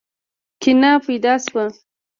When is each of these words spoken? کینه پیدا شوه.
کینه 0.61 0.91
پیدا 1.05 1.33
شوه. 1.43 1.65